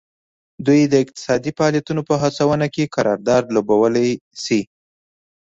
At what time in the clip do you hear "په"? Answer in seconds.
2.09-2.15